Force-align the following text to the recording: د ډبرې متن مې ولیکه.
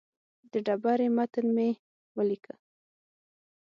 د 0.51 0.53
ډبرې 0.65 1.07
متن 1.17 1.45
مې 1.55 1.69
ولیکه. 2.15 2.53